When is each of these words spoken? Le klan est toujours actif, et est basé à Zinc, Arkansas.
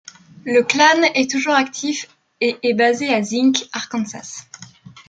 Le 0.45 0.63
klan 0.63 1.03
est 1.13 1.29
toujours 1.29 1.53
actif, 1.53 2.07
et 2.39 2.57
est 2.63 2.73
basé 2.73 3.13
à 3.13 3.21
Zinc, 3.21 3.65
Arkansas. 3.71 4.45